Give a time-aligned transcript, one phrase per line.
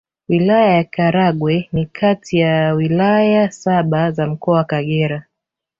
[0.29, 5.25] Wilaya ya Karagwe ni kati ya Wilaya saba za Mkoa wa Kagera